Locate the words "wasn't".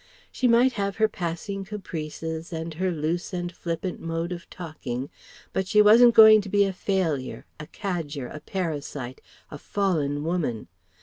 5.79-6.15